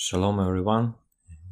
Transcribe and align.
Shalom 0.00 0.38
everyone. 0.38 0.94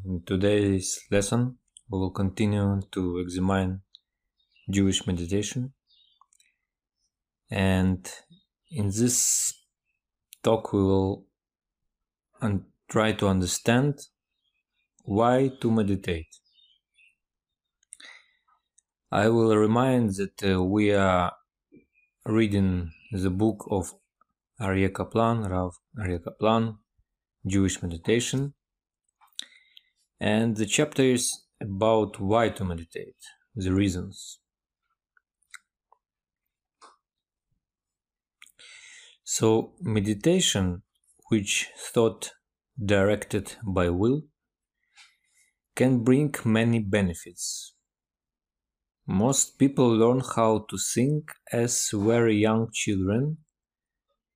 In 0.05 0.23
today's 0.25 1.01
lesson, 1.11 1.59
we 1.91 1.99
will 1.99 2.13
continue 2.13 2.81
to 2.93 3.19
examine 3.19 3.83
Jewish 4.71 5.05
meditation. 5.05 5.73
And 7.51 8.09
in 8.71 8.87
this 8.91 9.53
talk, 10.45 10.73
we 10.73 10.81
will 10.81 11.27
un- 12.41 12.67
try 12.89 13.15
to 13.15 13.27
understand 13.27 13.99
why 15.03 15.51
to 15.61 15.69
meditate. 15.69 16.29
I 19.11 19.27
will 19.29 19.57
remind 19.57 20.11
that 20.21 20.45
uh, 20.45 20.63
we 20.63 20.93
are 20.93 21.33
reading 22.25 22.93
the 23.11 23.31
book 23.31 23.67
of 23.73 23.93
Aryeh 24.61 24.95
Kaplan, 24.95 25.43
Rav 25.43 25.75
Aryeh 25.99 26.23
Kaplan, 26.23 26.79
Jewish 27.47 27.83
meditation. 27.83 28.55
And 30.21 30.57
the 30.57 30.67
chapter 30.67 31.03
is 31.03 31.45
about 31.61 32.21
why 32.21 32.49
to 32.51 32.65
meditate, 32.65 33.17
the 33.55 33.73
reasons. 33.73 34.41
So, 39.25 39.75
meditation, 39.81 40.83
which 41.29 41.69
thought 41.93 42.33
directed 42.83 43.57
by 43.65 43.91
will, 43.91 44.23
can 45.75 46.05
bring 46.05 46.35
many 46.45 46.79
benefits. 46.79 47.75
Most 49.07 49.59
people 49.59 49.89
learn 49.89 50.21
how 50.35 50.67
to 50.71 50.79
think 50.95 51.31
as 51.53 51.91
very 51.93 52.37
young 52.37 52.71
children 52.73 53.39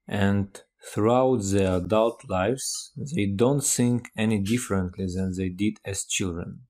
and 0.06 0.60
Throughout 0.82 1.42
their 1.42 1.76
adult 1.76 2.28
lives, 2.28 2.92
they 2.96 3.26
don't 3.26 3.62
think 3.62 4.08
any 4.16 4.40
differently 4.40 5.06
than 5.14 5.36
they 5.36 5.50
did 5.50 5.78
as 5.84 6.04
children. 6.04 6.62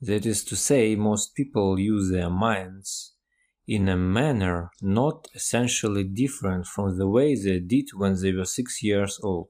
That 0.00 0.26
is 0.26 0.42
to 0.44 0.56
say, 0.56 0.96
most 0.96 1.34
people 1.34 1.78
use 1.78 2.10
their 2.10 2.30
minds 2.30 3.14
in 3.66 3.88
a 3.88 3.96
manner 3.96 4.70
not 4.82 5.28
essentially 5.34 6.04
different 6.04 6.66
from 6.66 6.98
the 6.98 7.08
way 7.08 7.34
they 7.34 7.60
did 7.60 7.86
when 7.94 8.20
they 8.20 8.32
were 8.32 8.44
six 8.44 8.82
years 8.82 9.20
old. 9.22 9.48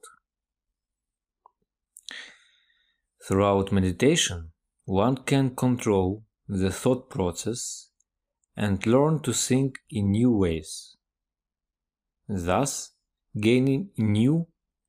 Throughout 3.27 3.73
meditation, 3.73 4.53
one 4.85 5.17
can 5.17 5.57
control 5.57 6.25
the 6.47 6.71
thought 6.71 7.09
process 7.09 7.89
and 8.57 8.85
learn 8.87 9.21
to 9.21 9.33
think 9.33 9.77
in 9.91 10.11
new 10.11 10.31
ways 10.31 10.94
thus 12.29 12.93
gaining 13.39 13.91
new 13.97 14.47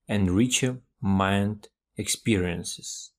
and 0.08 0.32
richer 0.32 0.78
mind 1.02 1.68
experiences. 1.98 3.12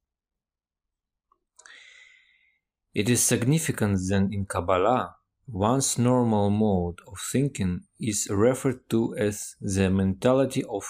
It 2.95 3.11
is 3.11 3.23
significant 3.23 3.99
that 4.09 4.29
in 4.33 4.47
Kabbalah, 4.47 5.17
one's 5.47 5.99
normal 5.99 6.51
mode 6.51 6.99
of 7.07 7.19
thinking 7.31 7.83
is 8.01 8.27
referred 8.31 8.89
to 8.91 9.15
as 9.17 9.55
the 9.61 9.91
mentality 9.91 10.65
of 10.65 10.85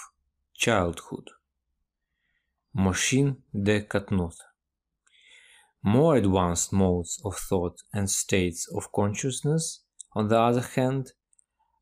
childhood, 0.55 1.31
Moshin 2.77 3.39
de 3.53 3.81
Katnut. 3.81 4.37
More 5.83 6.17
advanced 6.17 6.73
modes 6.73 7.21
of 7.25 7.37
thought 7.37 7.83
and 7.93 8.09
states 8.09 8.69
of 8.75 8.93
consciousness, 8.93 9.83
on 10.15 10.29
the 10.29 10.39
other 10.39 10.63
hand, 10.63 11.13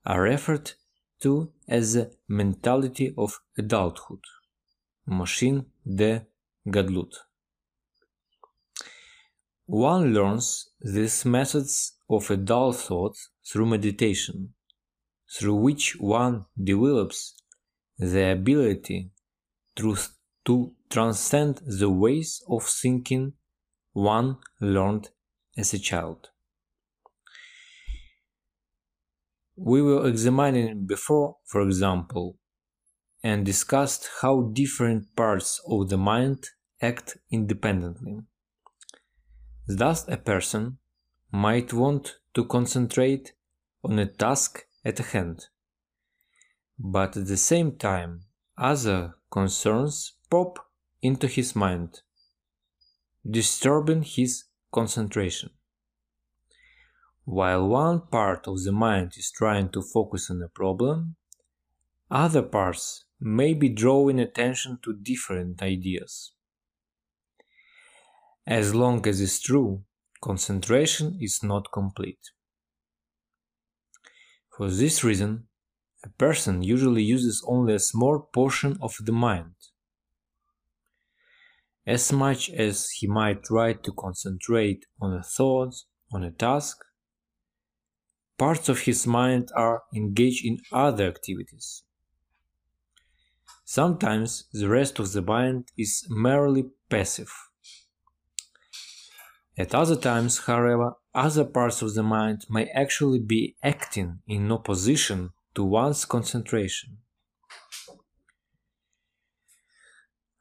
are 0.05 0.23
referred 0.23 0.73
to 1.25 1.51
as 1.67 1.95
the 1.95 2.11
mentality 2.29 3.15
of 3.17 3.41
adulthood, 3.57 4.25
Moshin 5.09 5.65
de 6.01 6.27
Gadlut. 6.67 7.15
One 9.67 10.13
learns 10.13 10.69
these 10.83 11.25
methods 11.25 11.97
of 12.11 12.31
adult 12.31 12.77
thought 12.77 13.17
through 13.49 13.65
meditation, 13.67 14.53
through 15.35 15.55
which 15.67 15.97
one 15.99 16.45
develops 16.63 17.35
the 17.99 18.33
ability 18.33 19.11
to, 19.77 19.97
to 20.45 20.73
transcend 20.91 21.63
the 21.65 21.89
ways 21.89 22.43
of 22.51 22.65
thinking 22.65 23.33
one 23.95 24.37
learned 24.61 25.09
as 25.57 25.73
a 25.73 25.79
child. 25.79 26.29
We 29.57 29.83
were 29.83 30.09
examining 30.09 30.87
before, 30.87 31.37
for 31.45 31.63
example, 31.63 32.39
and 33.23 33.47
discussed 33.47 34.11
how 34.21 34.51
different 34.53 35.15
parts 35.15 35.61
of 35.69 35.89
the 35.89 35.97
mind 35.97 36.47
act 36.83 37.17
independently. 37.31 38.21
Thus, 39.67 40.07
a 40.09 40.17
person 40.17 40.79
might 41.31 41.73
want 41.73 42.19
to 42.35 42.45
concentrate 42.45 43.33
on 43.83 43.99
a 43.99 44.07
task 44.07 44.67
at 44.85 44.99
hand, 44.99 45.47
but 46.79 47.17
at 47.17 47.27
the 47.27 47.37
same 47.37 47.77
time, 47.77 48.25
other 48.59 49.15
concerns 49.31 50.15
pop 50.31 50.59
into 51.01 51.27
his 51.27 51.57
mind, 51.57 52.01
disturbing 53.29 54.03
his 54.03 54.45
concentration. 54.73 55.51
While 57.25 57.69
one 57.69 58.03
part 58.09 58.47
of 58.47 58.63
the 58.63 58.73
mind 58.73 59.13
is 59.17 59.31
trying 59.31 59.71
to 59.71 59.83
focus 59.83 60.31
on 60.31 60.43
a 60.43 60.49
problem, 60.49 61.17
other 62.11 62.43
parts 62.43 63.07
may 63.19 63.55
be 63.55 63.71
drawing 63.71 64.21
attention 64.21 64.79
to 64.85 64.93
different 64.93 65.63
ideas. 65.63 66.33
As 68.47 68.75
long 68.75 69.07
as 69.09 69.23
it's 69.23 69.41
true, 69.41 69.85
concentration 70.21 71.17
is 71.19 71.43
not 71.43 71.73
complete. 71.73 72.21
For 74.55 74.71
this 74.71 75.03
reason, 75.03 75.49
a 76.05 76.11
person 76.11 76.63
usually 76.63 77.03
uses 77.03 77.43
only 77.49 77.75
a 77.75 77.79
small 77.79 78.29
portion 78.35 78.77
of 78.83 78.95
the 79.01 79.13
mind. 79.13 79.55
As 81.87 82.13
much 82.13 82.51
as 82.51 82.91
he 82.91 83.07
might 83.07 83.43
try 83.45 83.73
to 83.73 83.93
concentrate 83.93 84.85
on 85.01 85.15
a 85.15 85.23
thought, 85.23 85.75
on 86.13 86.23
a 86.23 86.31
task, 86.31 86.85
parts 88.39 88.69
of 88.69 88.81
his 88.81 89.07
mind 89.07 89.51
are 89.55 89.83
engaged 89.95 90.45
in 90.45 90.59
other 90.73 91.07
activities. 91.07 91.83
Sometimes 93.65 94.45
the 94.53 94.69
rest 94.69 94.99
of 94.99 95.13
the 95.13 95.23
mind 95.23 95.71
is 95.77 96.07
merely 96.11 96.65
passive. 96.91 97.33
At 99.57 99.75
other 99.75 99.97
times, 99.97 100.39
however, 100.39 100.95
other 101.15 101.45
parts 101.45 101.81
of 101.81 101.95
the 101.95 102.03
mind 102.03 102.45
may 102.51 102.67
actually 102.71 103.21
be 103.21 103.57
acting 103.63 104.19
in 104.27 104.51
opposition 104.51 105.31
to 105.55 105.63
one's 105.63 106.05
concentration. 106.05 106.99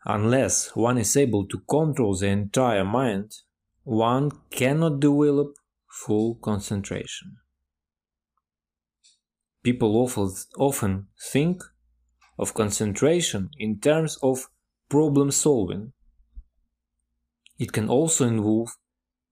Unless 0.05 0.75
one 0.75 0.97
is 0.97 1.15
able 1.15 1.45
to 1.47 1.59
control 1.69 2.15
the 2.15 2.27
entire 2.27 2.83
mind, 2.83 3.31
one 3.83 4.31
cannot 4.49 4.99
develop 4.99 5.55
full 5.87 6.35
concentration. 6.35 7.37
People 9.63 10.09
often 10.57 11.07
think 11.31 11.63
of 12.37 12.53
concentration 12.53 13.49
in 13.57 13.79
terms 13.79 14.17
of 14.21 14.49
problem 14.89 15.31
solving. 15.31 15.93
It 17.57 17.71
can 17.71 17.87
also 17.87 18.27
involve 18.27 18.69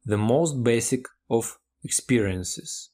the 0.06 0.18
most 0.18 0.64
basic 0.64 1.06
of 1.30 1.60
experiences. 1.84 2.92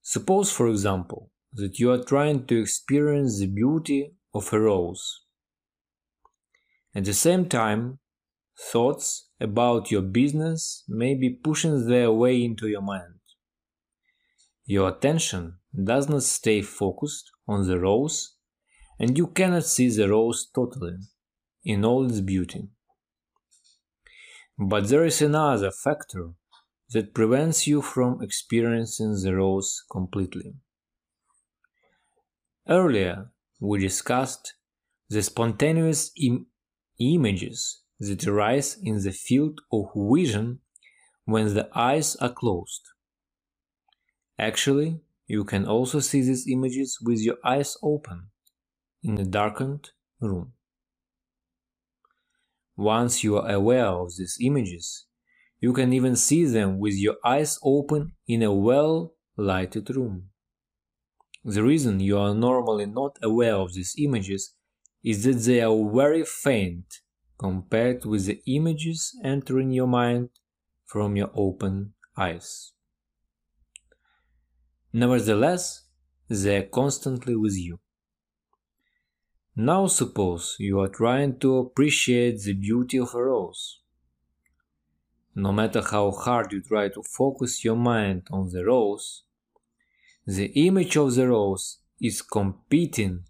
Suppose, 0.00 0.52
for 0.52 0.68
example, 0.68 1.30
that 1.54 1.78
you 1.78 1.90
are 1.90 2.02
trying 2.02 2.46
to 2.46 2.60
experience 2.60 3.40
the 3.40 3.46
beauty 3.46 4.14
of 4.32 4.52
a 4.52 4.60
rose. 4.60 5.24
At 6.94 7.04
the 7.04 7.14
same 7.14 7.48
time, 7.48 7.98
thoughts 8.56 9.28
about 9.40 9.90
your 9.90 10.02
business 10.02 10.84
may 10.88 11.14
be 11.14 11.30
pushing 11.30 11.88
their 11.88 12.12
way 12.12 12.44
into 12.44 12.68
your 12.68 12.82
mind. 12.82 13.18
Your 14.64 14.88
attention 14.88 15.58
does 15.72 16.08
not 16.08 16.22
stay 16.22 16.62
focused 16.62 17.30
on 17.48 17.66
the 17.66 17.78
rose 17.78 18.36
and 18.98 19.16
you 19.16 19.26
cannot 19.26 19.64
see 19.64 19.88
the 19.88 20.08
rose 20.08 20.48
totally 20.54 20.96
in 21.64 21.84
all 21.84 22.06
its 22.06 22.20
beauty. 22.20 22.68
But 24.58 24.88
there 24.88 25.04
is 25.04 25.22
another 25.22 25.70
factor 25.70 26.32
that 26.90 27.14
prevents 27.14 27.66
you 27.66 27.80
from 27.80 28.22
experiencing 28.22 29.20
the 29.22 29.34
rose 29.34 29.82
completely. 29.90 30.54
Earlier, 32.68 33.30
we 33.60 33.78
discussed 33.80 34.54
the 35.08 35.22
spontaneous 35.22 36.12
Im- 36.16 36.46
images 37.00 37.82
that 37.98 38.26
arise 38.26 38.78
in 38.82 39.02
the 39.02 39.12
field 39.12 39.60
of 39.72 39.90
vision 39.94 40.60
when 41.24 41.54
the 41.54 41.68
eyes 41.74 42.14
are 42.16 42.32
closed. 42.32 42.82
Actually, 44.38 45.00
you 45.26 45.44
can 45.44 45.66
also 45.66 46.00
see 46.00 46.22
these 46.22 46.46
images 46.48 46.98
with 47.02 47.20
your 47.20 47.36
eyes 47.44 47.76
open 47.82 48.28
in 49.02 49.18
a 49.18 49.24
darkened 49.24 49.90
room. 50.20 50.52
once 52.76 53.22
you 53.22 53.36
are 53.36 53.50
aware 53.50 53.86
of 53.86 54.08
these 54.16 54.38
images, 54.40 55.06
you 55.60 55.72
can 55.72 55.92
even 55.92 56.16
see 56.16 56.44
them 56.44 56.78
with 56.78 56.94
your 56.94 57.16
eyes 57.24 57.58
open 57.62 58.12
in 58.26 58.42
a 58.42 58.52
well 58.52 59.14
lighted 59.36 59.88
room. 59.90 60.28
The 61.44 61.62
reason 61.62 62.00
you 62.00 62.18
are 62.18 62.34
normally 62.34 62.86
not 62.86 63.18
aware 63.22 63.54
of 63.56 63.74
these 63.74 63.94
images 63.98 64.54
is 65.04 65.24
that 65.24 65.40
they 65.44 65.60
are 65.60 65.90
very 65.92 66.24
faint 66.24 66.86
compared 67.38 68.04
with 68.04 68.26
the 68.26 68.40
images 68.46 69.16
entering 69.24 69.70
your 69.70 69.88
mind 69.88 70.30
from 70.86 71.16
your 71.16 71.30
open 71.34 71.94
eyes. 72.16 72.72
Nevertheless, 74.92 75.86
they 76.28 76.56
are 76.56 76.68
constantly 76.68 77.34
with 77.34 77.56
you. 77.56 77.78
Now 79.56 79.86
suppose 79.86 80.56
you 80.58 80.80
are 80.80 80.88
trying 80.88 81.38
to 81.40 81.58
appreciate 81.58 82.42
the 82.42 82.54
beauty 82.54 82.98
of 82.98 83.14
a 83.14 83.22
rose. 83.22 83.80
No 85.34 85.52
matter 85.52 85.82
how 85.82 86.10
hard 86.10 86.52
you 86.52 86.62
try 86.62 86.88
to 86.88 87.02
focus 87.02 87.64
your 87.64 87.76
mind 87.76 88.26
on 88.30 88.50
the 88.50 88.64
rose, 88.64 89.24
the 90.26 90.46
image 90.66 90.96
of 90.96 91.14
the 91.14 91.28
rose 91.28 91.78
is 92.00 92.20
competing 92.20 93.24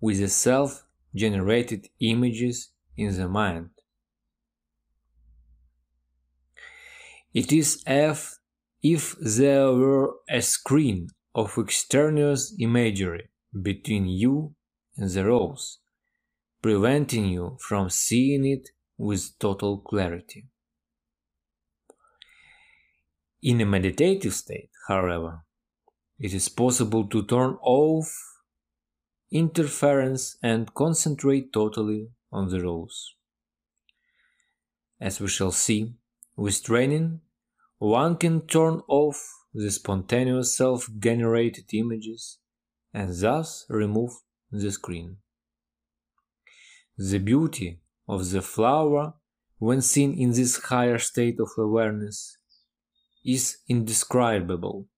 with 0.00 0.18
the 0.18 0.28
self 0.28 0.84
generated 1.14 1.88
images 2.00 2.70
in 2.96 3.16
the 3.16 3.28
mind. 3.28 3.70
It 7.32 7.52
is 7.52 7.82
as 7.86 8.38
if 8.84 9.16
there 9.18 9.72
were 9.72 10.12
a 10.28 10.42
screen 10.42 11.08
of 11.34 11.56
extraneous 11.56 12.54
imagery 12.60 13.30
between 13.62 14.06
you 14.06 14.54
and 14.98 15.08
the 15.10 15.24
rose, 15.24 15.78
preventing 16.60 17.24
you 17.24 17.56
from 17.58 17.88
seeing 17.88 18.44
it 18.44 18.68
with 18.98 19.38
total 19.38 19.78
clarity. 19.78 20.46
In 23.42 23.62
a 23.62 23.66
meditative 23.66 24.34
state, 24.34 24.68
however, 24.86 25.40
it 26.18 26.34
is 26.34 26.50
possible 26.50 27.06
to 27.08 27.24
turn 27.24 27.56
off 27.62 28.14
interference 29.32 30.36
and 30.42 30.72
concentrate 30.74 31.52
totally 31.54 32.08
on 32.30 32.50
the 32.50 32.60
rose. 32.60 33.14
As 35.00 35.20
we 35.20 35.28
shall 35.28 35.52
see, 35.52 35.94
with 36.36 36.62
training, 36.62 37.20
one 37.84 38.16
can 38.16 38.40
turn 38.46 38.80
off 38.88 39.30
the 39.52 39.70
spontaneous 39.70 40.56
self 40.56 40.88
generated 40.98 41.66
images 41.74 42.38
and 42.94 43.14
thus 43.20 43.66
remove 43.68 44.12
the 44.50 44.72
screen. 44.72 45.18
The 46.96 47.18
beauty 47.18 47.80
of 48.08 48.30
the 48.30 48.40
flower, 48.40 49.14
when 49.58 49.82
seen 49.82 50.14
in 50.14 50.30
this 50.30 50.56
higher 50.56 50.98
state 50.98 51.38
of 51.38 51.48
awareness, 51.58 52.38
is 53.22 53.58
indescribable 53.68 54.88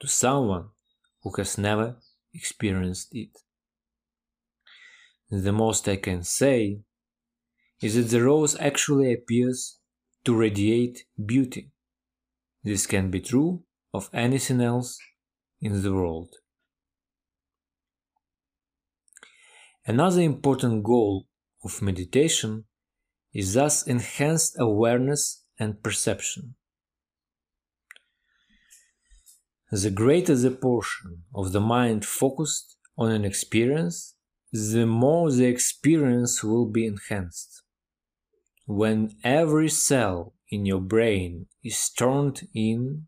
to 0.00 0.06
someone 0.06 0.68
who 1.22 1.32
has 1.38 1.56
never 1.56 1.96
experienced 2.34 3.08
it. 3.12 3.30
The 5.30 5.52
most 5.52 5.88
I 5.88 5.96
can 5.96 6.22
say 6.24 6.80
is 7.80 7.94
that 7.94 8.14
the 8.14 8.22
rose 8.22 8.54
actually 8.60 9.14
appears 9.14 9.78
to 10.24 10.36
radiate 10.36 11.04
beauty. 11.24 11.70
This 12.68 12.86
can 12.86 13.10
be 13.10 13.20
true 13.20 13.62
of 13.94 14.10
anything 14.12 14.60
else 14.60 14.98
in 15.58 15.80
the 15.80 15.90
world. 15.90 16.34
Another 19.86 20.20
important 20.20 20.84
goal 20.84 21.28
of 21.64 21.80
meditation 21.80 22.66
is 23.32 23.54
thus 23.54 23.86
enhanced 23.86 24.54
awareness 24.58 25.44
and 25.58 25.82
perception. 25.82 26.56
The 29.70 29.90
greater 29.90 30.34
the 30.34 30.50
portion 30.50 31.22
of 31.34 31.52
the 31.52 31.62
mind 31.62 32.04
focused 32.04 32.76
on 32.98 33.10
an 33.12 33.24
experience, 33.24 34.14
the 34.52 34.84
more 34.84 35.30
the 35.32 35.46
experience 35.46 36.44
will 36.44 36.66
be 36.66 36.84
enhanced. 36.84 37.62
When 38.68 39.16
every 39.24 39.70
cell 39.70 40.34
in 40.50 40.66
your 40.66 40.82
brain 40.82 41.46
is 41.64 41.88
turned 41.88 42.46
in 42.52 43.06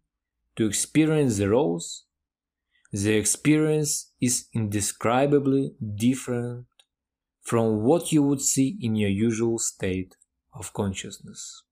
to 0.57 0.65
experience 0.65 1.37
the 1.37 1.51
rose, 1.51 2.05
the 2.91 3.13
experience 3.13 4.11
is 4.23 4.47
indescribably 4.55 5.75
different 5.97 6.65
from 7.43 7.83
what 7.83 8.11
you 8.11 8.23
would 8.23 8.41
see 8.41 8.79
in 8.81 8.97
your 8.97 9.11
usual 9.11 9.59
state 9.59 10.17
of 10.55 10.73
consciousness. 10.73 11.63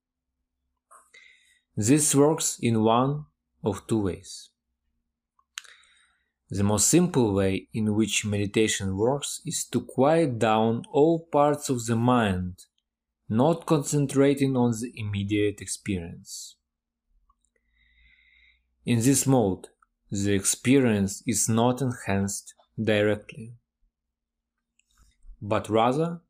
This 1.75 2.15
works 2.15 2.59
in 2.61 2.83
one 2.83 3.25
of 3.65 3.87
two 3.87 4.03
ways. 4.03 4.51
The 6.51 6.63
most 6.63 6.89
simple 6.89 7.33
way 7.33 7.69
in 7.73 7.95
which 7.95 8.27
meditation 8.27 8.99
works 8.99 9.41
is 9.47 9.65
to 9.73 9.81
quiet 9.81 10.39
down 10.39 10.83
all 10.93 11.27
parts 11.33 11.71
of 11.71 11.87
the 11.87 11.97
mind, 11.97 12.67
not 13.29 13.67
concentrating 13.67 14.57
on 14.57 14.73
the 14.73 14.93
immediate 14.97 15.61
experience. 15.61 16.57
In 18.87 19.01
this 19.01 19.27
mode, 19.27 19.69
the 20.11 20.33
experience 20.33 21.23
is 21.27 21.49
not 21.49 21.83
enhanced 21.83 22.55
directly, 22.83 23.55
but 25.43 25.69
rather 25.69 26.21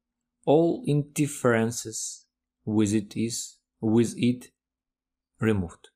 all 0.45 0.83
interferences 0.87 2.27
with 2.65 2.93
it 2.93 3.17
is 3.17 3.59
with 3.81 4.15
it 4.17 4.47
removed. 5.41 5.89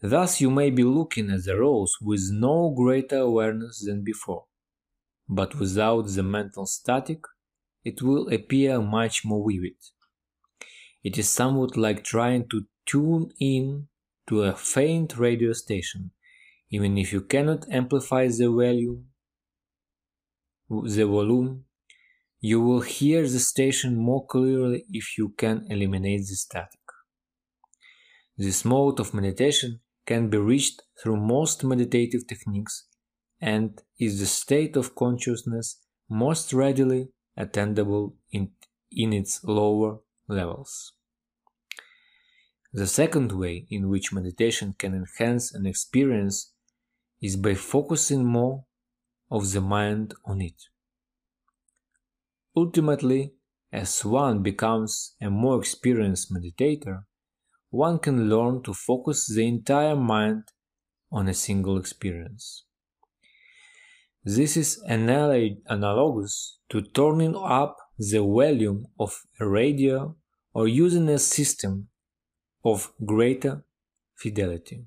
Thus 0.00 0.40
you 0.40 0.50
may 0.50 0.70
be 0.70 0.84
looking 0.84 1.30
at 1.30 1.44
the 1.44 1.56
rose 1.58 1.96
with 2.00 2.30
no 2.32 2.74
greater 2.74 3.18
awareness 3.18 3.84
than 3.84 4.02
before, 4.02 4.46
but 5.28 5.58
without 5.58 6.08
the 6.08 6.22
mental 6.22 6.66
static, 6.66 7.20
it 7.84 8.02
will 8.02 8.28
appear 8.28 8.80
much 8.80 9.24
more 9.24 9.44
vivid. 9.50 9.76
It 11.02 11.18
is 11.18 11.28
somewhat 11.28 11.76
like 11.76 12.04
trying 12.04 12.48
to 12.50 12.66
tune 12.86 13.30
in 13.40 13.88
to 14.28 14.42
a 14.42 14.54
faint 14.54 15.18
radio 15.18 15.52
station, 15.52 16.12
even 16.70 16.96
if 16.96 17.12
you 17.12 17.22
cannot 17.22 17.68
amplify 17.70 18.28
the 18.28 18.48
volume, 18.48 19.06
the 20.70 21.06
volume, 21.06 21.64
you 22.40 22.60
will 22.60 22.80
hear 22.80 23.22
the 23.22 23.38
station 23.38 23.96
more 23.96 24.26
clearly 24.26 24.84
if 24.90 25.16
you 25.18 25.30
can 25.30 25.66
eliminate 25.68 26.20
the 26.20 26.36
static. 26.36 26.80
This 28.36 28.64
mode 28.64 28.98
of 28.98 29.14
meditation 29.14 29.80
can 30.06 30.30
be 30.30 30.38
reached 30.38 30.82
through 31.00 31.18
most 31.18 31.62
meditative 31.62 32.26
techniques 32.26 32.86
and 33.40 33.80
is 33.98 34.18
the 34.18 34.26
state 34.26 34.76
of 34.76 34.94
consciousness 34.94 35.80
most 36.08 36.52
readily 36.52 37.08
attainable 37.36 38.16
in, 38.30 38.50
in 38.90 39.12
its 39.12 39.42
lower 39.44 39.98
levels. 40.28 40.92
The 42.72 42.86
second 42.86 43.32
way 43.32 43.66
in 43.70 43.88
which 43.88 44.12
meditation 44.12 44.74
can 44.78 44.94
enhance 44.94 45.52
an 45.54 45.66
experience 45.66 46.52
is 47.20 47.36
by 47.36 47.54
focusing 47.54 48.24
more 48.24 48.64
of 49.30 49.52
the 49.52 49.60
mind 49.60 50.14
on 50.24 50.40
it. 50.40 50.62
Ultimately, 52.56 53.34
as 53.72 54.04
one 54.04 54.42
becomes 54.42 55.14
a 55.20 55.30
more 55.30 55.58
experienced 55.58 56.32
meditator, 56.32 57.04
one 57.70 57.98
can 57.98 58.28
learn 58.28 58.62
to 58.62 58.74
focus 58.74 59.26
the 59.26 59.46
entire 59.46 59.96
mind 59.96 60.44
on 61.10 61.28
a 61.28 61.34
single 61.34 61.78
experience. 61.78 62.64
This 64.24 64.56
is 64.56 64.80
analogous 64.86 66.58
to 66.68 66.80
turning 66.80 67.34
up 67.36 67.76
the 67.98 68.20
volume 68.20 68.86
of 68.98 69.20
a 69.40 69.48
radio 69.48 70.16
or 70.54 70.68
using 70.68 71.08
a 71.08 71.18
system 71.18 71.88
of 72.64 72.92
greater 73.04 73.64
fidelity. 74.14 74.84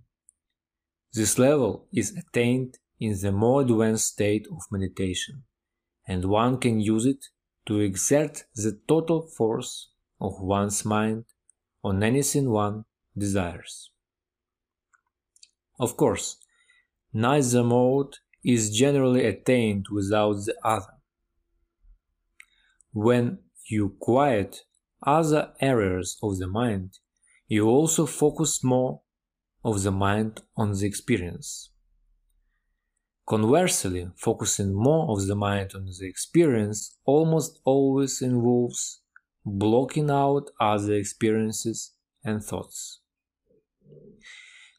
This 1.13 1.37
level 1.37 1.87
is 1.93 2.15
attained 2.17 2.77
in 2.99 3.19
the 3.19 3.33
more 3.33 3.61
advanced 3.61 4.07
state 4.07 4.47
of 4.49 4.61
meditation, 4.71 5.43
and 6.07 6.25
one 6.25 6.57
can 6.57 6.79
use 6.79 7.05
it 7.05 7.25
to 7.65 7.79
exert 7.79 8.43
the 8.55 8.79
total 8.87 9.27
force 9.27 9.89
of 10.21 10.39
one's 10.39 10.85
mind 10.85 11.25
on 11.83 12.03
anything 12.03 12.49
one 12.49 12.85
desires. 13.17 13.91
Of 15.77 15.97
course, 15.97 16.37
neither 17.11 17.63
mode 17.63 18.15
is 18.45 18.69
generally 18.69 19.25
attained 19.25 19.87
without 19.91 20.33
the 20.45 20.55
other. 20.63 20.93
When 22.93 23.39
you 23.69 23.95
quiet 23.99 24.61
other 25.05 25.53
areas 25.59 26.17
of 26.21 26.37
the 26.37 26.47
mind, 26.47 26.99
you 27.47 27.67
also 27.67 28.05
focus 28.05 28.63
more 28.63 29.01
of 29.63 29.83
the 29.83 29.91
mind 29.91 30.41
on 30.55 30.73
the 30.73 30.85
experience. 30.85 31.71
Conversely, 33.27 34.07
focusing 34.15 34.73
more 34.73 35.09
of 35.09 35.25
the 35.25 35.35
mind 35.35 35.71
on 35.73 35.85
the 35.85 36.07
experience 36.07 36.99
almost 37.05 37.59
always 37.65 38.21
involves 38.21 39.01
blocking 39.43 40.11
out 40.11 40.51
other 40.59 40.93
experiences 40.93 41.93
and 42.23 42.43
thoughts. 42.43 43.01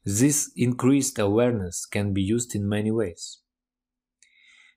This 0.04 0.52
increased 0.54 1.18
awareness 1.18 1.84
can 1.84 2.12
be 2.12 2.22
used 2.22 2.54
in 2.54 2.68
many 2.68 2.92
ways. 2.92 3.40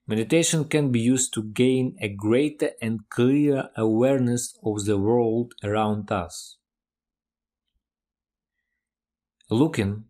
Meditation 0.10 0.66
can 0.66 0.92
be 0.92 1.00
used 1.00 1.32
to 1.36 1.44
gain 1.44 1.96
a 2.02 2.10
greater 2.10 2.72
and 2.82 3.08
clearer 3.10 3.70
awareness 3.78 4.58
of 4.66 4.86
the 4.86 4.98
world 4.98 5.54
around 5.64 6.12
us. 6.12 6.58
Looking 9.52 10.06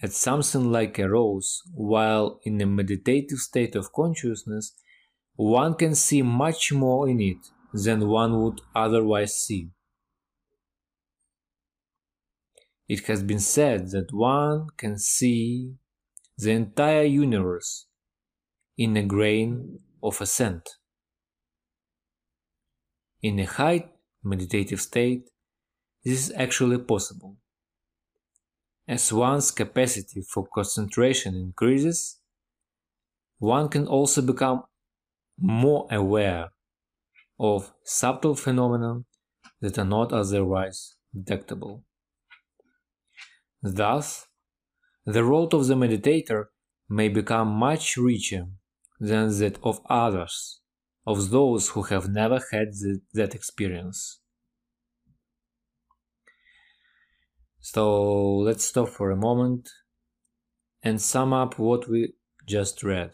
at 0.00 0.12
something 0.12 0.70
like 0.70 1.00
a 1.00 1.08
rose 1.08 1.62
while 1.74 2.38
in 2.44 2.60
a 2.60 2.66
meditative 2.66 3.38
state 3.38 3.74
of 3.74 3.92
consciousness, 3.92 4.72
one 5.34 5.74
can 5.74 5.96
see 5.96 6.22
much 6.22 6.72
more 6.72 7.08
in 7.08 7.20
it 7.20 7.44
than 7.72 8.06
one 8.06 8.40
would 8.40 8.60
otherwise 8.72 9.34
see. 9.34 9.70
It 12.88 13.04
has 13.08 13.24
been 13.24 13.40
said 13.40 13.90
that 13.90 14.12
one 14.12 14.68
can 14.76 14.96
see 14.96 15.74
the 16.38 16.52
entire 16.52 17.02
universe 17.02 17.86
in 18.76 18.96
a 18.96 19.02
grain 19.02 19.78
of 20.02 20.20
a 20.20 20.26
cent. 20.26 20.68
In 23.22 23.38
a 23.38 23.44
high 23.44 23.90
meditative 24.22 24.80
state, 24.80 25.30
this 26.04 26.28
is 26.28 26.34
actually 26.36 26.78
possible. 26.78 27.36
As 28.86 29.12
one's 29.12 29.50
capacity 29.50 30.22
for 30.22 30.46
concentration 30.52 31.34
increases, 31.34 32.18
one 33.38 33.68
can 33.68 33.86
also 33.86 34.20
become 34.20 34.64
more 35.38 35.86
aware 35.90 36.50
of 37.40 37.72
subtle 37.84 38.34
phenomena 38.34 39.04
that 39.60 39.78
are 39.78 39.84
not 39.84 40.12
otherwise 40.12 40.96
detectable. 41.14 41.84
Thus, 43.62 44.26
the 45.06 45.24
role 45.24 45.48
of 45.52 45.66
the 45.66 45.74
meditator 45.74 46.46
may 46.88 47.08
become 47.08 47.48
much 47.48 47.96
richer 47.96 48.46
than 49.00 49.36
that 49.38 49.58
of 49.62 49.80
others, 49.88 50.60
of 51.06 51.30
those 51.30 51.70
who 51.70 51.82
have 51.82 52.08
never 52.08 52.40
had 52.52 52.68
the, 52.72 53.00
that 53.12 53.34
experience. 53.34 54.20
So 57.60 58.36
let's 58.38 58.64
stop 58.64 58.88
for 58.88 59.10
a 59.10 59.16
moment 59.16 59.70
and 60.82 61.00
sum 61.00 61.32
up 61.32 61.58
what 61.58 61.88
we 61.88 62.12
just 62.46 62.82
read. 62.82 63.12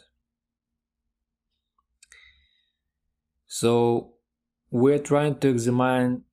So 3.46 4.14
we're 4.70 4.98
trying 4.98 5.38
to 5.38 5.48
examine 5.48 6.24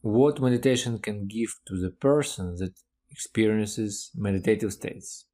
what 0.00 0.40
meditation 0.40 0.98
can 0.98 1.26
give 1.26 1.54
to 1.66 1.80
the 1.80 1.90
person 1.90 2.56
that 2.56 2.74
experiences 3.10 4.10
meditative 4.14 4.72
states. 4.72 5.26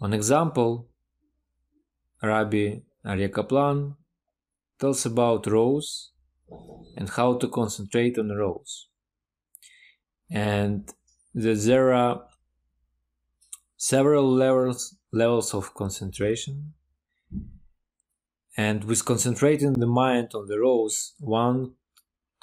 An 0.00 0.12
example, 0.12 0.88
Rabbi 2.22 2.80
Aryeh 3.04 3.32
Kaplan 3.32 3.96
tells 4.78 5.06
about 5.06 5.46
rose 5.46 6.12
and 6.96 7.08
how 7.08 7.34
to 7.38 7.48
concentrate 7.48 8.18
on 8.18 8.28
rose. 8.28 8.88
And 10.30 10.90
that 11.34 11.60
there 11.64 11.92
are 11.92 12.24
several 13.76 14.30
levels 14.30 14.96
levels 15.12 15.54
of 15.54 15.74
concentration. 15.74 16.74
And 18.56 18.84
with 18.84 19.04
concentrating 19.04 19.72
the 19.72 19.86
mind 19.86 20.32
on 20.34 20.46
the 20.46 20.58
rose, 20.58 21.14
one 21.18 21.72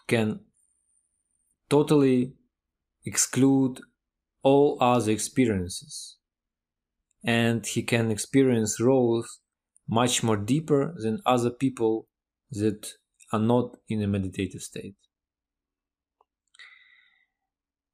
can 0.07 0.39
totally 1.69 2.33
exclude 3.05 3.79
all 4.41 4.77
other 4.81 5.11
experiences. 5.11 6.17
And 7.23 7.65
he 7.65 7.83
can 7.83 8.09
experience 8.09 8.79
rose 8.79 9.39
much 9.87 10.23
more 10.23 10.37
deeper 10.37 10.93
than 10.97 11.21
other 11.25 11.49
people 11.49 12.07
that 12.51 12.93
are 13.31 13.39
not 13.39 13.77
in 13.87 14.01
a 14.01 14.07
meditative 14.07 14.61
state. 14.61 14.95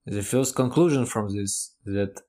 The 0.06 0.22
first 0.22 0.56
conclusion 0.56 1.06
from 1.06 1.30
this 1.30 1.76
is 1.86 1.94
that 1.94 2.22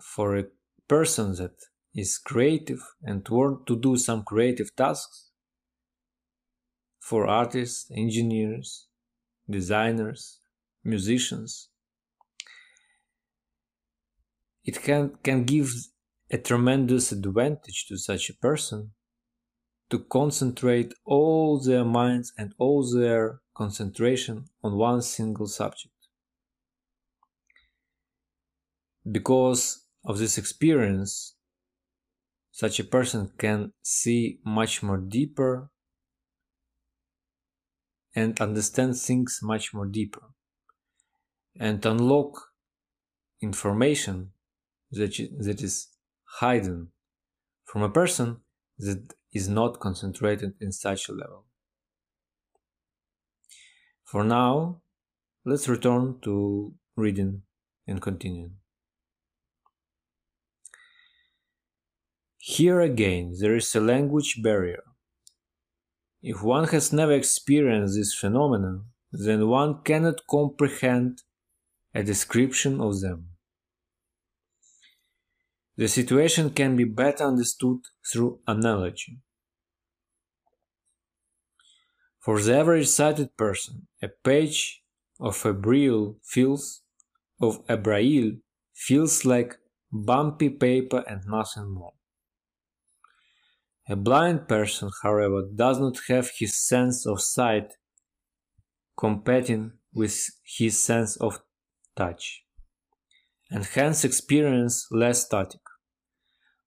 for 0.00 0.36
a 0.36 0.44
person 0.88 1.34
that 1.36 1.54
is 1.94 2.18
creative 2.18 2.82
and 3.02 3.26
want 3.28 3.66
to 3.66 3.76
do 3.76 3.96
some 3.96 4.22
creative 4.22 4.74
tasks, 4.76 5.30
for 7.00 7.26
artists, 7.26 7.90
engineers, 7.94 8.88
designers, 9.48 10.40
musicians, 10.84 11.68
it 14.64 14.82
can, 14.82 15.12
can 15.22 15.44
give 15.44 15.70
a 16.30 16.38
tremendous 16.38 17.12
advantage 17.12 17.86
to 17.86 17.96
such 17.96 18.28
a 18.28 18.34
person 18.34 18.90
to 19.90 20.00
concentrate 20.00 20.92
all 21.04 21.60
their 21.60 21.84
minds 21.84 22.32
and 22.36 22.52
all 22.58 22.82
their 22.90 23.40
concentration 23.54 24.46
on 24.62 24.76
one 24.76 25.00
single 25.02 25.46
subject. 25.46 25.94
Because 29.10 29.84
of 30.04 30.18
this 30.18 30.36
experience, 30.36 31.36
such 32.50 32.80
a 32.80 32.84
person 32.84 33.30
can 33.38 33.72
see 33.82 34.40
much 34.44 34.82
more 34.82 34.98
deeper 34.98 35.70
and 38.14 38.40
understand 38.40 38.96
things 38.96 39.40
much 39.42 39.74
more 39.74 39.86
deeper 39.86 40.22
and 41.60 41.84
unlock 41.84 42.32
information 43.42 44.32
that, 44.90 45.16
that 45.38 45.62
is 45.62 45.88
hidden 46.40 46.88
from 47.64 47.82
a 47.82 47.90
person 47.90 48.38
that 48.78 49.12
is 49.36 49.48
not 49.48 49.80
concentrated 49.80 50.54
in 50.60 50.72
such 50.72 51.08
a 51.08 51.12
level. 51.12 51.44
For 54.04 54.24
now, 54.24 54.80
let's 55.44 55.68
return 55.68 56.18
to 56.22 56.74
reading 56.96 57.42
and 57.86 58.00
continuing. 58.00 58.56
Here 62.38 62.80
again, 62.80 63.34
there 63.40 63.56
is 63.56 63.74
a 63.74 63.80
language 63.80 64.40
barrier. 64.42 64.84
If 66.22 66.42
one 66.42 66.68
has 66.68 66.92
never 66.92 67.12
experienced 67.12 67.96
this 67.96 68.14
phenomenon, 68.14 68.86
then 69.10 69.48
one 69.48 69.82
cannot 69.82 70.26
comprehend 70.30 71.22
a 71.94 72.02
description 72.02 72.80
of 72.80 73.00
them. 73.00 73.30
The 75.76 75.88
situation 75.88 76.50
can 76.50 76.76
be 76.76 76.84
better 76.84 77.24
understood 77.24 77.80
through 78.10 78.40
analogy. 78.46 79.18
For 82.26 82.42
the 82.42 82.58
average 82.58 82.88
sighted 82.88 83.36
person, 83.36 83.86
a 84.02 84.08
page 84.08 84.82
of 85.20 85.46
a 85.46 85.52
braille 85.52 86.16
feels 86.24 86.82
of 87.40 87.60
a 87.68 87.76
braille 87.76 88.32
feels 88.74 89.24
like 89.24 89.54
bumpy 89.92 90.48
paper 90.50 91.04
and 91.06 91.20
nothing 91.28 91.72
more. 91.72 91.92
A 93.88 93.94
blind 93.94 94.48
person, 94.48 94.90
however, 95.04 95.42
does 95.54 95.78
not 95.78 95.98
have 96.08 96.28
his 96.36 96.58
sense 96.58 97.06
of 97.06 97.20
sight 97.20 97.74
competing 98.98 99.74
with 99.94 100.28
his 100.42 100.82
sense 100.82 101.14
of 101.18 101.40
touch, 101.94 102.42
and 103.52 103.64
hence 103.66 104.04
experience 104.04 104.88
less 104.90 105.26
static. 105.26 105.60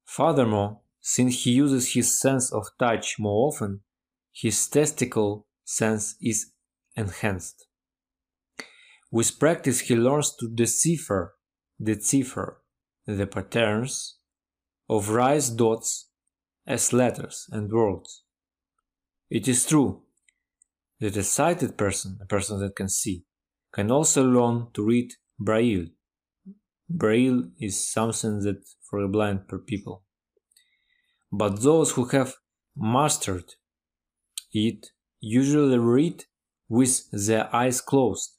Furthermore, 0.05 0.79
since 1.01 1.43
he 1.43 1.51
uses 1.51 1.95
his 1.95 2.17
sense 2.17 2.49
of 2.53 2.65
touch 2.79 3.17
more 3.19 3.49
often, 3.49 3.81
his 4.31 4.65
tactile 4.69 5.47
sense 5.69 6.15
is 6.19 6.51
enhanced. 6.95 7.67
With 9.11 9.39
practice, 9.39 9.81
he 9.81 9.95
learns 9.95 10.35
to 10.38 10.49
decipher, 10.49 11.35
decipher 11.81 12.61
the 13.05 13.27
patterns 13.27 14.17
of 14.89 15.09
raised 15.09 15.57
dots 15.57 16.09
as 16.65 16.91
letters 16.91 17.47
and 17.51 17.71
words. 17.71 18.23
It 19.29 19.47
is 19.47 19.65
true 19.65 20.01
that 20.99 21.17
a 21.17 21.23
sighted 21.23 21.77
person, 21.77 22.17
a 22.21 22.25
person 22.25 22.59
that 22.61 22.75
can 22.75 22.89
see, 22.89 23.25
can 23.71 23.91
also 23.91 24.23
learn 24.23 24.67
to 24.73 24.83
read 24.83 25.11
Braille. 25.39 25.88
Braille 26.89 27.43
is 27.59 27.91
something 27.93 28.39
that 28.39 28.63
for 28.89 29.07
blind 29.07 29.41
people. 29.67 30.03
But 31.31 31.61
those 31.61 31.91
who 31.91 32.05
have 32.05 32.33
mastered 32.75 33.53
it 34.51 34.88
usually 35.19 35.77
read 35.77 36.25
with 36.67 37.09
their 37.11 37.53
eyes 37.53 37.81
closed, 37.81 38.35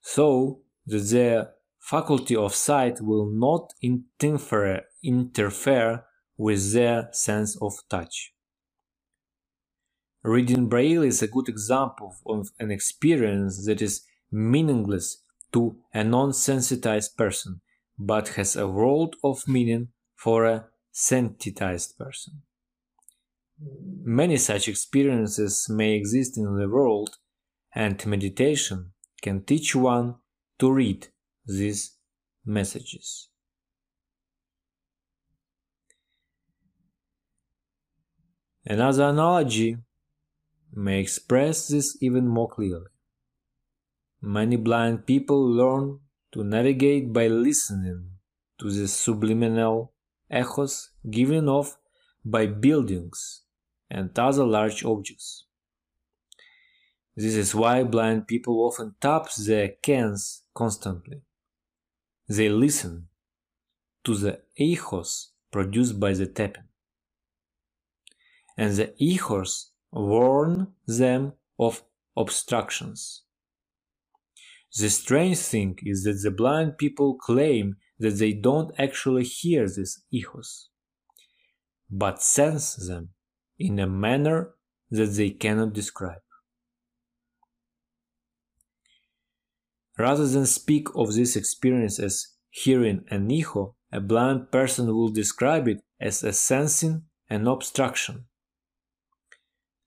so 0.00 0.60
that 0.86 1.08
their 1.10 1.52
faculty 1.78 2.36
of 2.36 2.54
sight 2.54 3.00
will 3.00 3.30
not 3.30 3.72
interfere, 3.82 4.82
interfere 5.02 6.04
with 6.36 6.72
their 6.72 7.08
sense 7.12 7.56
of 7.60 7.74
touch. 7.88 8.32
reading 10.22 10.68
Braille 10.68 11.02
is 11.02 11.22
a 11.22 11.26
good 11.28 11.48
example 11.48 12.14
of 12.26 12.50
an 12.58 12.70
experience 12.70 13.64
that 13.64 13.80
is 13.80 14.02
meaningless 14.30 15.22
to 15.52 15.76
a 15.94 16.04
non 16.04 16.32
sensitized 16.32 17.16
person, 17.16 17.60
but 17.98 18.28
has 18.36 18.54
a 18.54 18.68
world 18.68 19.16
of 19.24 19.48
meaning 19.48 19.88
for 20.14 20.44
a 20.44 20.66
sensitized 20.92 21.96
person. 21.98 22.42
Many 23.62 24.38
such 24.38 24.68
experiences 24.68 25.66
may 25.68 25.94
exist 25.94 26.38
in 26.38 26.56
the 26.56 26.68
world, 26.68 27.18
and 27.74 28.04
meditation 28.06 28.92
can 29.22 29.44
teach 29.44 29.76
one 29.76 30.16
to 30.58 30.72
read 30.72 31.08
these 31.46 31.96
messages. 32.44 33.28
Another 38.64 39.08
analogy 39.08 39.76
may 40.72 41.00
express 41.00 41.68
this 41.68 41.96
even 42.00 42.26
more 42.26 42.48
clearly. 42.48 42.90
Many 44.22 44.56
blind 44.56 45.06
people 45.06 45.40
learn 45.50 46.00
to 46.32 46.44
navigate 46.44 47.12
by 47.12 47.26
listening 47.28 48.10
to 48.58 48.70
the 48.70 48.88
subliminal 48.88 49.92
echoes 50.30 50.90
given 51.10 51.48
off 51.48 51.76
by 52.24 52.46
buildings 52.46 53.42
and 53.90 54.16
other 54.18 54.44
large 54.44 54.84
objects. 54.84 55.44
This 57.16 57.34
is 57.34 57.54
why 57.54 57.82
blind 57.82 58.28
people 58.28 58.60
often 58.60 58.94
tap 59.00 59.26
their 59.34 59.68
cans 59.82 60.42
constantly. 60.54 61.22
They 62.28 62.48
listen 62.48 63.08
to 64.04 64.14
the 64.16 64.40
echoes 64.58 65.32
produced 65.50 65.98
by 65.98 66.12
the 66.12 66.26
tapping. 66.26 66.68
And 68.56 68.74
the 68.76 68.94
echoes 69.02 69.72
warn 69.90 70.68
them 70.86 71.32
of 71.58 71.82
obstructions. 72.16 73.22
The 74.78 74.88
strange 74.88 75.38
thing 75.38 75.78
is 75.82 76.04
that 76.04 76.20
the 76.22 76.30
blind 76.30 76.78
people 76.78 77.16
claim 77.16 77.76
that 77.98 78.18
they 78.18 78.32
don't 78.32 78.72
actually 78.78 79.24
hear 79.24 79.68
these 79.68 80.02
echoes, 80.14 80.68
but 81.90 82.22
sense 82.22 82.76
them 82.76 83.10
in 83.60 83.78
a 83.78 83.86
manner 83.86 84.54
that 84.90 85.14
they 85.14 85.30
cannot 85.30 85.72
describe. 85.72 86.22
Rather 89.98 90.26
than 90.26 90.46
speak 90.46 90.88
of 90.94 91.14
this 91.14 91.36
experience 91.36 91.98
as 91.98 92.26
hearing 92.48 93.04
an 93.10 93.30
echo, 93.30 93.76
a 93.92 94.00
blind 94.00 94.50
person 94.50 94.86
will 94.86 95.10
describe 95.10 95.68
it 95.68 95.82
as 96.00 96.22
a 96.24 96.32
sensing 96.32 97.02
an 97.28 97.46
obstruction. 97.46 98.24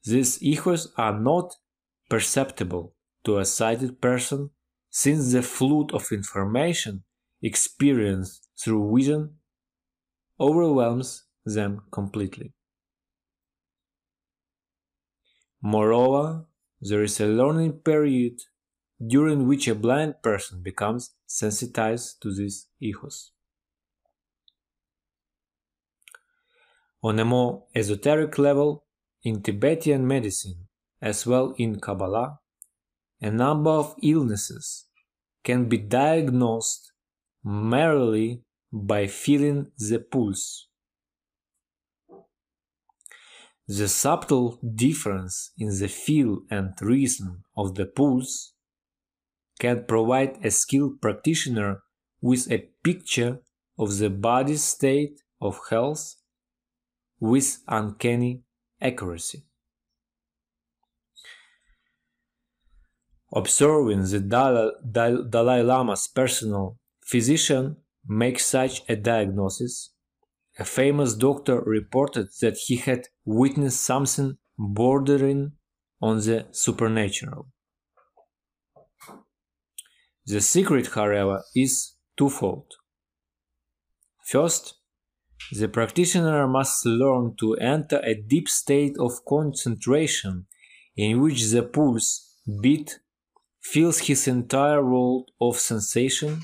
These 0.06 0.40
echoes 0.44 0.94
are 0.98 1.20
not 1.20 1.56
perceptible 2.10 2.94
to 3.24 3.40
a 3.40 3.46
sighted 3.46 4.02
person 4.02 4.52
since 4.90 5.32
the 5.32 5.42
flood 5.42 5.92
of 5.94 6.12
information 6.12 7.04
experienced 7.42 8.48
through 8.60 8.96
vision 8.96 9.38
overwhelms 10.40 11.24
them 11.46 11.82
completely. 11.92 12.54
Moreover, 15.66 16.46
there 16.82 17.04
is 17.04 17.22
a 17.22 17.26
learning 17.26 17.80
period 17.80 18.42
during 19.06 19.48
which 19.48 19.70
a 19.70 19.76
blind 19.76 20.16
person 20.22 20.62
becomes 20.62 21.12
sensitized 21.26 22.22
to 22.22 22.34
these 22.34 22.68
echoes. 22.82 23.32
On 27.02 27.18
a 27.18 27.24
more 27.24 27.64
esoteric 27.74 28.38
level, 28.38 28.84
in 29.24 29.42
Tibetan 29.42 30.06
medicine, 30.06 30.68
as 31.02 31.26
well 31.26 31.56
in 31.58 31.80
Kabbalah, 31.80 32.40
a 33.22 33.32
number 33.32 33.72
of 33.72 33.96
illnesses 34.04 34.88
can 35.46 35.70
be 35.70 35.78
diagnosed 35.78 36.92
merely 37.42 38.44
by 38.72 39.08
feeling 39.08 39.72
the 39.78 40.00
pulse. 40.00 40.68
The 43.68 43.88
subtle 43.88 44.60
difference 44.76 45.52
in 45.58 45.70
the 45.70 45.88
feel 45.88 46.42
and 46.50 46.74
rhythm 46.82 47.46
of 47.56 47.76
the 47.76 47.86
pulse 47.86 48.54
can 49.60 49.86
provide 49.86 50.46
a 50.46 50.52
skilled 50.52 51.02
practitioner 51.02 51.82
with 52.22 52.52
a 52.52 52.70
picture 52.84 53.40
of 53.80 53.98
the 53.98 54.10
body's 54.10 54.64
state 54.64 55.22
of 55.40 55.60
health 55.70 56.16
with 57.20 57.64
uncanny 57.68 58.44
accuracy. 58.82 59.46
Observing 63.34 64.02
the 64.04 64.20
Dalai 65.30 65.62
Lama's 65.64 66.08
personal 66.08 66.78
physician 67.06 67.78
makes 68.06 68.46
such 68.46 68.84
a 68.90 68.98
diagnosis, 68.98 69.93
a 70.60 70.66
famous 70.66 71.16
doctor 71.16 71.62
reported 71.62 72.28
that 72.42 72.58
he 72.58 72.78
had 72.78 73.08
witnessed 73.26 73.82
something 73.82 74.38
bordering 74.58 75.54
on 76.02 76.18
the 76.18 76.46
supernatural. 76.52 77.48
The 80.26 80.42
secret, 80.42 80.88
however, 80.88 81.44
is 81.56 81.96
twofold. 82.18 82.72
First, 84.26 84.76
the 85.52 85.68
practitioner 85.68 86.48
must 86.48 86.86
learn 86.86 87.36
to 87.40 87.56
enter 87.56 88.00
a 88.04 88.16
deep 88.16 88.48
state 88.48 88.96
of 89.00 89.26
concentration 89.28 90.46
in 90.96 91.22
which 91.22 91.50
the 91.50 91.64
pulse 91.64 92.38
beat 92.62 93.00
fills 93.62 94.00
his 94.00 94.28
entire 94.28 94.84
world 94.86 95.32
of 95.42 95.58
sensation 95.58 96.42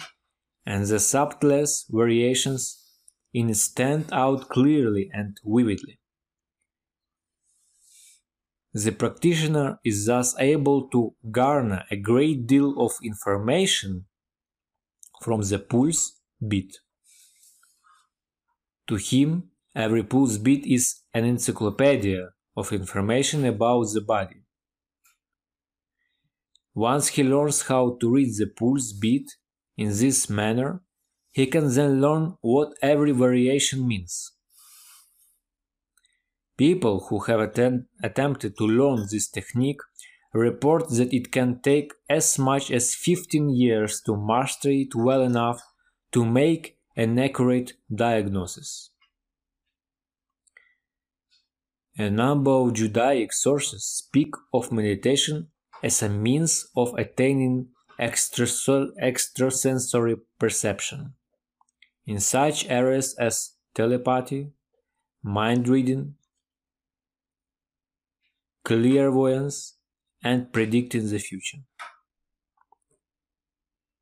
and 0.65 0.86
the 0.86 1.00
subtlest 1.00 1.86
variations 1.89 2.79
in 3.34 3.54
stand 3.54 4.12
out 4.12 4.50
clearly 4.50 5.10
and 5.13 5.38
vividly. 5.46 6.00
The 8.74 8.92
practitioner 8.92 9.80
is 9.84 10.06
thus 10.06 10.36
able 10.39 10.89
to 10.89 11.15
garner 11.32 11.86
a 11.89 11.96
great 11.96 12.46
deal 12.46 12.80
of 12.80 12.92
information 13.04 14.06
from 15.22 15.42
the 15.42 15.60
pulse 15.60 16.20
beat. 16.48 16.78
To 18.88 18.96
him, 18.96 19.52
every 19.76 20.04
pulse 20.04 20.38
beat 20.38 20.65
is 20.65 21.02
an 21.13 21.26
encyclopedia 21.26 22.30
of 22.56 22.72
information 22.72 23.46
about 23.46 23.88
the 23.94 24.02
body. 24.02 24.42
Once 26.76 27.08
he 27.10 27.24
learns 27.24 27.63
how 27.63 27.98
to 28.00 28.10
read 28.10 28.30
the 28.38 28.48
pulse 28.48 28.94
beat 28.94 29.30
in 29.78 29.89
this 29.89 30.30
manner, 30.30 30.82
he 31.32 31.46
can 31.46 31.74
then 31.74 32.02
learn 32.02 32.36
what 32.42 32.74
every 32.82 33.12
variation 33.12 33.88
means. 33.88 34.32
People 36.58 37.06
who 37.10 37.20
have 37.20 37.39
attempt, 37.39 37.88
attempted 38.04 38.58
to 38.58 38.65
learn 38.65 39.06
this 39.10 39.30
technique 39.30 39.80
report 40.34 40.89
that 40.89 41.13
it 41.13 41.32
can 41.32 41.62
take 41.62 41.94
as 42.10 42.38
much 42.38 42.70
as 42.72 42.96
15 42.96 43.56
years 43.56 44.02
to 44.02 44.18
master 44.18 44.70
it 44.70 44.94
well 44.96 45.22
enough 45.22 45.62
to 46.12 46.26
make 46.26 46.78
an 46.96 47.18
accurate 47.18 47.74
diagnosis. 47.94 48.92
A 51.98 52.10
number 52.10 52.52
of 52.52 52.74
Judaic 52.74 53.32
sources 53.34 53.86
speak 53.86 54.34
of 54.54 54.72
meditation 54.72 55.48
as 55.82 56.02
a 56.02 56.10
means 56.10 56.68
of 56.76 56.94
attaining 56.96 57.68
extrasensory 58.00 60.15
perception 60.39 61.13
in 62.10 62.19
such 62.19 62.67
areas 62.69 63.13
as 63.19 63.52
telepathy, 63.76 64.50
mind 65.22 65.67
reading, 65.67 66.15
clairvoyance, 68.65 69.78
and 70.24 70.52
predicting 70.52 71.08
the 71.08 71.19
future. 71.19 71.60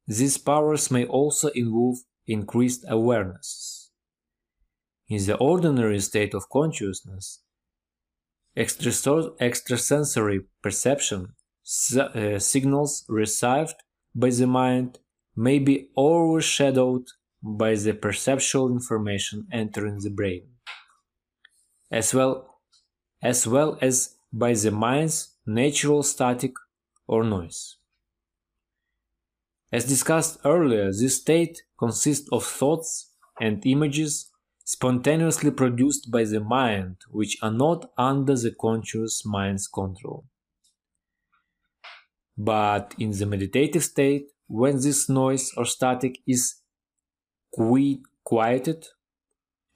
These 0.07 0.37
powers 0.37 0.89
may 0.89 1.05
also 1.05 1.49
involve 1.49 1.97
increased 2.25 2.85
awareness. 2.87 3.91
In 5.09 5.25
the 5.25 5.35
ordinary 5.35 5.99
state 5.99 6.33
of 6.33 6.49
consciousness, 6.49 7.43
extrasensory 8.55 10.45
perception 10.63 11.33
uh, 11.97 12.39
signals 12.39 13.03
received 13.09 13.75
by 14.15 14.29
the 14.29 14.47
mind 14.47 14.99
may 15.35 15.59
be 15.59 15.89
overshadowed 15.97 17.07
by 17.41 17.75
the 17.75 17.93
perceptual 17.93 18.71
information 18.71 19.47
entering 19.51 19.99
the 19.99 20.09
brain, 20.09 20.43
as 21.91 22.13
well 22.13 22.61
as 23.21 23.47
well 23.47 23.77
as 23.81 24.15
by 24.31 24.53
the 24.53 24.71
mind's 24.71 25.35
natural 25.45 26.03
static 26.03 26.53
or 27.07 27.23
noise. 27.23 27.77
As 29.71 29.85
discussed 29.85 30.39
earlier, 30.45 30.91
this 30.91 31.17
state 31.17 31.63
consists 31.77 32.29
of 32.31 32.45
thoughts 32.45 33.13
and 33.39 33.65
images 33.65 34.31
spontaneously 34.63 35.51
produced 35.51 36.11
by 36.11 36.23
the 36.23 36.39
mind, 36.39 36.97
which 37.09 37.37
are 37.41 37.51
not 37.51 37.89
under 37.97 38.35
the 38.35 38.51
conscious 38.51 39.25
mind's 39.25 39.67
control. 39.67 40.25
But 42.37 42.93
in 42.99 43.11
the 43.11 43.25
meditative 43.25 43.83
state, 43.83 44.27
when 44.47 44.75
this 44.75 45.09
noise 45.09 45.51
or 45.57 45.65
static 45.65 46.19
is 46.27 46.55
quieted, 48.23 48.87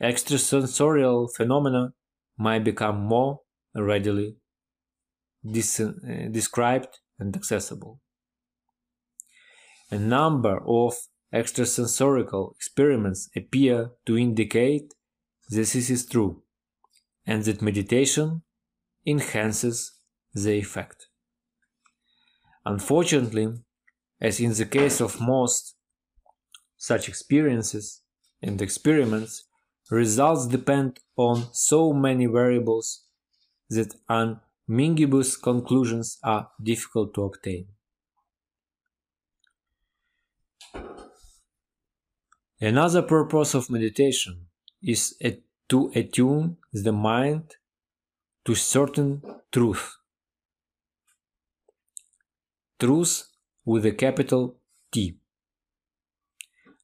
extrasensorial 0.01 1.29
phenomena 1.35 1.93
might 2.37 2.63
become 2.63 2.99
more 3.01 3.41
readily 3.75 4.35
uh, 5.45 6.27
described 6.31 6.99
and 7.19 7.35
accessible. 7.35 7.99
A 9.89 9.97
number 9.97 10.61
of 10.67 10.93
extrasensorial 11.33 12.55
experiments 12.55 13.29
appear 13.35 13.91
to 14.05 14.17
indicate 14.17 14.93
this 15.49 15.75
is 15.75 16.05
true 16.05 16.43
and 17.25 17.43
that 17.45 17.61
meditation 17.61 18.43
enhances 19.05 19.99
the 20.33 20.53
effect. 20.53 21.07
Unfortunately, 22.65 23.47
as 24.19 24.39
in 24.39 24.53
the 24.53 24.65
case 24.65 25.01
of 25.01 25.19
most 25.19 25.75
such 26.81 27.07
experiences 27.07 28.01
and 28.41 28.59
experiments, 28.59 29.43
results 29.91 30.47
depend 30.47 30.99
on 31.15 31.45
so 31.53 31.93
many 31.93 32.25
variables 32.25 33.03
that 33.69 33.93
unambiguous 34.09 35.37
conclusions 35.37 36.17
are 36.23 36.49
difficult 36.63 37.13
to 37.13 37.21
obtain. 37.21 37.67
Another 42.59 43.03
purpose 43.03 43.53
of 43.53 43.69
meditation 43.69 44.47
is 44.81 45.15
to 45.69 45.91
attune 45.93 46.57
the 46.73 46.91
mind 46.91 47.57
to 48.43 48.55
certain 48.55 49.21
truth. 49.51 49.97
Truth 52.79 53.27
with 53.65 53.85
a 53.85 53.91
capital 53.91 54.57
T. 54.91 55.20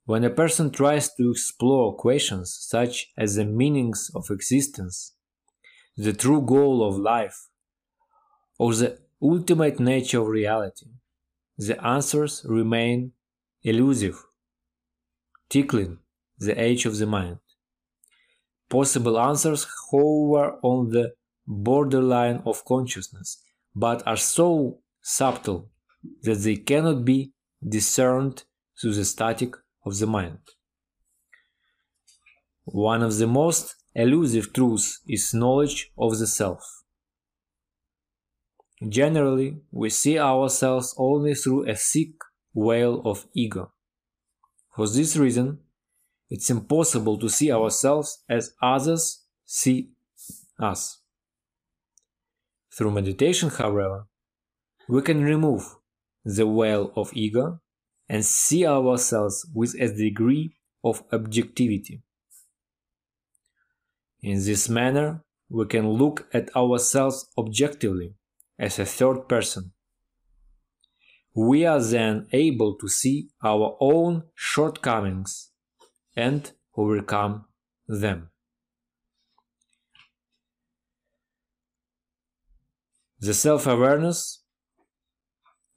When 0.07 0.23
a 0.23 0.29
person 0.29 0.71
tries 0.71 1.13
to 1.15 1.31
explore 1.31 1.93
questions 1.97 2.57
such 2.61 3.11
as 3.17 3.35
the 3.35 3.43
meanings 3.43 4.09
of 4.15 4.31
existence, 4.31 5.15
the 5.97 6.13
true 6.13 6.41
goal 6.41 6.87
of 6.87 6.97
life, 6.97 7.49
or 8.57 8.73
the 8.73 8.99
ultimate 9.21 9.81
nature 9.81 10.21
of 10.21 10.27
reality, 10.27 10.85
the 11.57 11.77
answers 11.85 12.45
remain 12.47 13.11
elusive 13.63 14.23
tickling 15.49 15.99
the 16.37 16.57
edge 16.57 16.85
of 16.85 16.97
the 16.99 17.05
mind. 17.05 17.39
Possible 18.69 19.19
answers 19.19 19.67
hover 19.91 20.57
on 20.63 20.89
the 20.91 21.15
borderline 21.45 22.41
of 22.45 22.63
consciousness, 22.63 23.43
but 23.75 24.07
are 24.07 24.15
so 24.15 24.79
subtle 25.01 25.69
that 26.21 26.39
they 26.45 26.55
cannot 26.55 27.03
be 27.03 27.33
discerned 27.67 28.45
through 28.79 28.93
the 28.93 29.03
static 29.03 29.53
of 29.87 29.97
the 29.99 30.07
mind. 30.07 30.39
One 32.65 33.01
of 33.01 33.17
the 33.17 33.27
most 33.27 33.75
elusive 33.95 34.51
truths 34.53 34.99
is 35.07 35.33
knowledge 35.33 35.91
of 35.97 36.19
the 36.19 36.27
self. 36.27 36.63
Generally, 38.87 39.57
we 39.71 39.89
see 39.89 40.19
ourselves 40.19 40.93
only 40.97 41.33
through 41.33 41.67
a 41.67 41.75
thick 41.75 42.13
veil 42.53 43.01
of 43.05 43.25
ego. 43.33 43.71
For 44.75 44.87
this 44.87 45.15
reason, 45.15 45.59
it's 46.29 46.49
impossible 46.49 47.17
to 47.19 47.29
see 47.29 47.51
ourselves 47.51 48.23
as 48.29 48.53
others 48.61 49.23
see 49.45 49.91
us. 50.59 51.01
Through 52.75 52.91
meditation, 52.91 53.49
however, 53.49 54.05
we 54.89 55.01
can 55.01 55.23
remove 55.23 55.63
the 56.23 56.45
veil 56.45 56.91
of 56.95 57.11
ego 57.13 57.61
and 58.09 58.25
see 58.25 58.65
ourselves 58.65 59.45
with 59.53 59.75
a 59.79 59.87
degree 59.87 60.55
of 60.83 61.03
objectivity. 61.11 62.01
In 64.21 64.43
this 64.43 64.69
manner, 64.69 65.23
we 65.49 65.65
can 65.65 65.89
look 65.89 66.27
at 66.33 66.55
ourselves 66.55 67.27
objectively 67.37 68.15
as 68.57 68.79
a 68.79 68.85
third 68.85 69.27
person 69.27 69.71
we 71.37 71.67
are 71.67 71.79
then 71.79 72.25
able 72.31 72.73
to 72.73 72.87
see 72.89 73.29
our 73.43 73.77
own 73.79 74.23
shortcomings 74.33 75.51
and 76.15 76.51
overcome 76.75 77.45
them. 77.87 78.31
The 83.19 83.35
self 83.35 83.67
awareness 83.67 84.43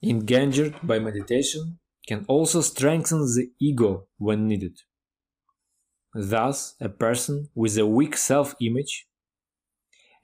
engendered 0.02 0.76
by 0.82 0.98
meditation 0.98 1.78
can 2.10 2.24
also 2.26 2.60
strengthen 2.60 3.20
the 3.36 3.52
ego 3.60 4.08
when 4.18 4.48
needed. 4.48 4.76
Thus, 6.12 6.74
a 6.80 6.88
person 6.88 7.50
with 7.54 7.78
a 7.78 7.86
weak 7.86 8.16
self 8.16 8.52
image 8.60 9.06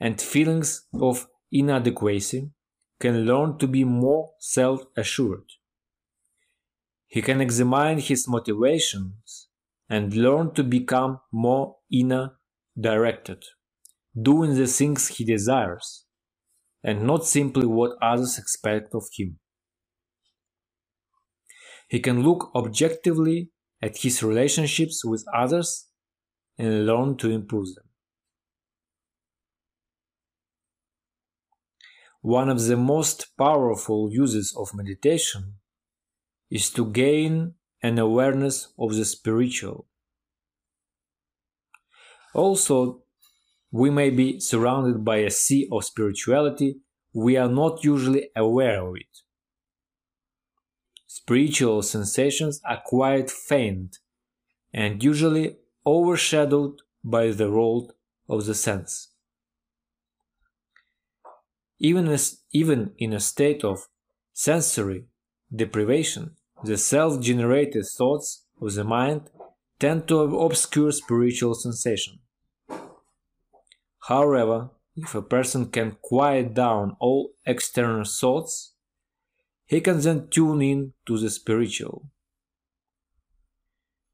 and 0.01 0.20
feelings 0.20 0.88
of 0.92 1.29
inadequacy 1.53 2.51
can 2.99 3.25
learn 3.25 3.57
to 3.59 3.68
be 3.68 3.85
more 3.85 4.33
self 4.40 4.81
assured. 4.96 5.49
He 7.07 7.22
can 7.22 7.40
examine 7.40 8.01
his 8.01 8.27
motivations 8.27 9.46
and 9.88 10.12
learn 10.12 10.55
to 10.55 10.64
become 10.64 11.20
more 11.31 11.77
inner 11.92 12.33
directed, 12.88 13.44
doing 14.20 14.57
the 14.57 14.66
things 14.66 15.07
he 15.07 15.25
desires, 15.25 16.05
and 16.83 17.07
not 17.07 17.25
simply 17.25 17.64
what 17.64 17.96
others 18.03 18.38
expect 18.38 18.92
of 18.92 19.05
him. 19.16 19.38
He 21.88 22.01
can 22.01 22.22
look 22.22 22.51
objectively 22.55 23.51
at 23.81 23.99
his 23.99 24.22
relationships 24.22 25.05
with 25.05 25.25
others 25.35 25.88
and 26.59 26.87
learn 26.87 27.16
to 27.18 27.31
improve 27.31 27.75
them. 27.75 27.85
One 32.22 32.49
of 32.49 32.64
the 32.64 32.77
most 32.77 33.37
powerful 33.37 34.11
uses 34.11 34.55
of 34.57 34.75
meditation 34.75 35.59
is 36.51 36.70
to 36.70 36.90
gain 36.90 37.55
an 37.83 37.99
awareness 37.99 38.72
of 38.79 38.94
the 38.94 39.05
spiritual. 39.05 39.87
Also, 42.35 43.03
we 43.70 43.90
may 43.90 44.11
be 44.11 44.40
surrounded 44.40 45.05
by 45.05 45.18
a 45.18 45.31
sea 45.31 45.68
of 45.70 45.85
spirituality, 45.85 46.81
we 47.12 47.37
are 47.37 47.49
not 47.49 47.85
usually 47.85 48.29
aware 48.35 48.87
of 48.87 48.96
it. 48.96 49.25
Spiritual 51.18 51.81
sensations 51.81 52.61
are 52.68 52.83
quite 52.85 53.31
faint 53.31 54.00
and 54.74 55.02
usually 55.02 55.57
overshadowed 55.87 56.83
by 57.02 57.29
the 57.31 57.50
world 57.50 57.94
of 58.29 58.44
the 58.44 58.55
sense. 58.55 59.12
Even, 61.79 62.07
as, 62.09 62.42
even 62.52 62.92
in 62.98 63.14
a 63.14 63.18
state 63.33 63.64
of 63.64 63.88
sensory 64.35 65.07
deprivation, 65.55 66.37
the 66.62 66.76
self 66.76 67.18
generated 67.22 67.87
thoughts 67.87 68.44
of 68.61 68.74
the 68.74 68.85
mind 68.85 69.31
tend 69.79 70.07
to 70.09 70.18
obscure 70.20 70.92
spiritual 70.92 71.55
sensation. 71.55 72.18
However, 74.07 74.68
if 74.94 75.14
a 75.14 75.22
person 75.22 75.70
can 75.70 75.96
quiet 76.02 76.52
down 76.52 76.94
all 77.00 77.31
external 77.46 78.05
thoughts, 78.05 78.74
he 79.66 79.81
can 79.81 80.00
then 80.00 80.29
tune 80.29 80.62
in 80.62 80.92
to 81.07 81.18
the 81.18 81.29
spiritual. 81.29 82.09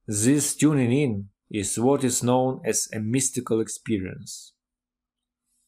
This 0.07 0.57
tuning 0.57 0.93
in 0.93 1.29
is 1.51 1.79
what 1.79 2.03
is 2.03 2.23
known 2.23 2.61
as 2.65 2.89
a 2.93 2.99
mystical 2.99 3.61
experience. 3.61 4.55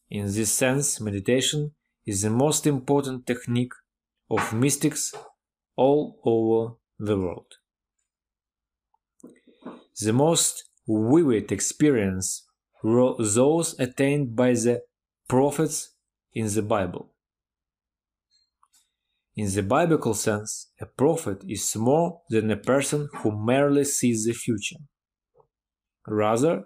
In 0.09 0.25
this 0.25 0.51
sense, 0.51 0.99
meditation 0.99 1.71
is 2.05 2.23
the 2.23 2.29
most 2.29 2.67
important 2.67 3.25
technique 3.25 3.73
of 4.29 4.53
mystics 4.53 5.13
all 5.75 6.19
over 6.23 6.75
the 6.99 7.17
world. 7.17 7.53
The 10.01 10.13
most 10.13 10.69
vivid 10.87 11.51
experience 11.51 12.45
were 12.83 13.15
those 13.17 13.79
attained 13.79 14.35
by 14.35 14.53
the 14.53 14.81
prophets 15.27 15.93
in 16.33 16.47
the 16.53 16.61
Bible. 16.61 17.14
In 19.35 19.53
the 19.53 19.63
biblical 19.63 20.13
sense, 20.13 20.71
a 20.79 20.85
prophet 20.85 21.43
is 21.47 21.75
more 21.75 22.21
than 22.29 22.49
a 22.49 22.57
person 22.57 23.09
who 23.17 23.31
merely 23.31 23.83
sees 23.83 24.25
the 24.25 24.33
future. 24.33 24.79
Rather, 26.07 26.65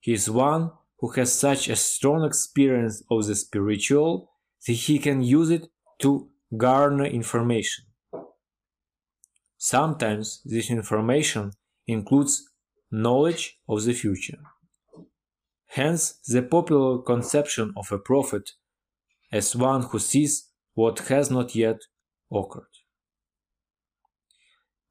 he 0.00 0.12
is 0.12 0.28
one 0.28 0.72
who 0.98 1.10
has 1.12 1.32
such 1.32 1.68
a 1.68 1.76
strong 1.76 2.24
experience 2.24 3.02
of 3.10 3.26
the 3.26 3.34
spiritual 3.34 4.32
that 4.66 4.74
he 4.74 4.98
can 4.98 5.22
use 5.22 5.50
it 5.50 5.68
to 6.00 6.28
garner 6.56 7.06
information. 7.06 7.86
Sometimes 9.56 10.42
this 10.44 10.70
information 10.70 11.52
includes 11.86 12.50
knowledge 12.90 13.58
of 13.66 13.84
the 13.84 13.94
future. 13.94 14.38
Hence, 15.68 16.18
the 16.26 16.42
popular 16.42 16.98
conception 16.98 17.72
of 17.76 17.90
a 17.92 17.98
prophet 17.98 18.50
as 19.32 19.56
one 19.56 19.82
who 19.82 19.98
sees 19.98 20.48
what 20.74 20.98
has 21.08 21.30
not 21.30 21.54
yet 21.54 21.78
occurred. 22.32 22.64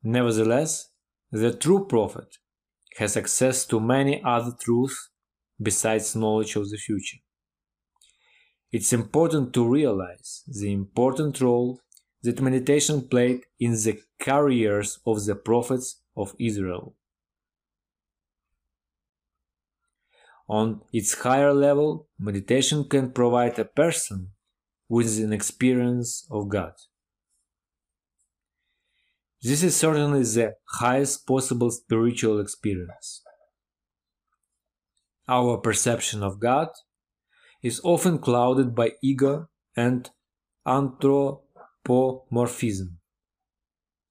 Nevertheless, 0.03 0.91
the 1.31 1.53
true 1.53 1.85
prophet 1.85 2.37
has 2.97 3.17
access 3.17 3.65
to 3.65 3.79
many 3.79 4.21
other 4.23 4.53
truths 4.59 5.09
besides 5.61 6.15
knowledge 6.15 6.55
of 6.55 6.69
the 6.69 6.77
future. 6.77 7.17
It's 8.71 8.93
important 8.93 9.53
to 9.53 9.67
realize 9.67 10.43
the 10.47 10.71
important 10.71 11.41
role 11.41 11.81
that 12.21 12.41
meditation 12.41 13.07
played 13.07 13.41
in 13.59 13.71
the 13.71 13.99
careers 14.19 14.99
of 15.05 15.25
the 15.25 15.35
prophets 15.35 16.01
of 16.15 16.35
Israel. 16.39 16.95
On 20.47 20.81
its 20.91 21.13
higher 21.13 21.53
level, 21.53 22.09
meditation 22.19 22.83
can 22.89 23.11
provide 23.11 23.57
a 23.59 23.65
person 23.65 24.31
with 24.87 25.19
an 25.19 25.31
experience 25.31 26.27
of 26.31 26.49
God. 26.49 26.73
This 29.41 29.63
is 29.63 29.75
certainly 29.75 30.23
the 30.23 30.55
highest 30.65 31.25
possible 31.25 31.71
spiritual 31.71 32.41
experience. 32.41 33.23
Our 35.29 35.57
perception 35.57 36.23
of 36.23 36.39
God 36.39 36.69
is 37.61 37.79
often 37.83 38.19
clouded 38.19 38.73
by 38.75 38.93
ego 39.01 39.47
and 39.77 40.09
anthropomorphism, 40.65 42.99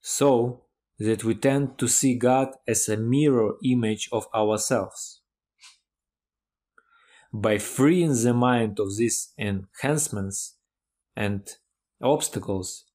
so 0.01 0.65
that 0.99 1.25
we 1.25 1.35
tend 1.35 1.77
to 1.79 1.89
see 1.89 2.15
God 2.15 2.55
as 2.67 2.89
a 2.89 2.97
mirror 2.97 3.57
image 3.63 4.09
of 4.11 4.27
ourselves. 4.35 5.21
By 7.33 7.59
freeing 7.59 8.15
the 8.15 8.33
mind 8.33 8.81
of 8.81 8.97
these 8.97 9.35
enhancements 9.39 10.57
and 11.15 11.47
obstacles, 12.01 12.87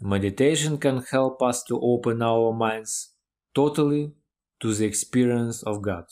meditation 0.00 0.78
can 0.78 1.02
help 1.10 1.42
us 1.42 1.62
to 1.64 1.80
open 1.80 2.22
our 2.22 2.52
minds 2.52 3.14
totally 3.54 4.12
to 4.60 4.74
the 4.74 4.84
experience 4.84 5.62
of 5.62 5.82
God. 5.82 6.04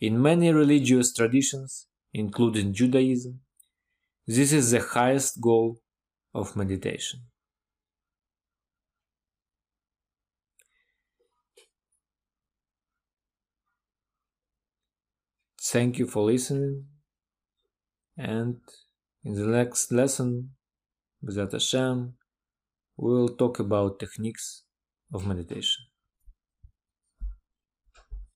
In 0.00 0.20
many 0.20 0.52
religious 0.52 1.12
traditions, 1.12 1.86
including 2.12 2.72
Judaism, 2.72 3.40
this 4.26 4.52
is 4.52 4.70
the 4.70 4.80
highest 4.80 5.40
goal 5.40 5.80
of 6.34 6.56
meditation. 6.56 7.20
Thank 15.62 15.98
you 15.98 16.06
for 16.06 16.24
listening. 16.24 16.86
And 18.16 18.60
in 19.24 19.34
the 19.34 19.46
next 19.46 19.92
lesson, 19.92 20.50
B'ezrat 21.22 21.52
Hashem, 21.52 22.14
we'll 22.96 23.28
talk 23.28 23.58
about 23.60 23.98
techniques 23.98 24.62
of 25.12 25.26
meditation. 25.26 25.89